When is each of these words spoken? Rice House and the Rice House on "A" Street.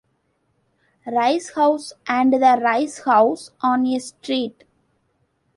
Rice 1.05 1.51
House 1.51 1.93
and 2.07 2.33
the 2.33 2.59
Rice 2.63 3.01
House 3.03 3.51
on 3.61 3.85
"A" 3.85 3.99
Street. 3.99 4.63